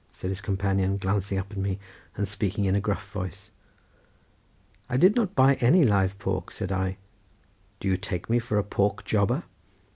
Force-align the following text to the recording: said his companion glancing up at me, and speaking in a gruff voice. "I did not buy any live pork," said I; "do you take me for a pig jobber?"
said 0.11 0.29
his 0.31 0.41
companion 0.41 0.97
glancing 0.97 1.37
up 1.37 1.51
at 1.51 1.57
me, 1.59 1.77
and 2.17 2.27
speaking 2.27 2.65
in 2.65 2.73
a 2.75 2.81
gruff 2.81 3.11
voice. 3.11 3.51
"I 4.89 4.97
did 4.97 5.15
not 5.15 5.35
buy 5.35 5.53
any 5.61 5.83
live 5.85 6.17
pork," 6.17 6.49
said 6.51 6.71
I; 6.71 6.97
"do 7.79 7.87
you 7.87 7.97
take 7.97 8.27
me 8.27 8.39
for 8.39 8.57
a 8.57 8.63
pig 8.63 9.03
jobber?" 9.05 9.43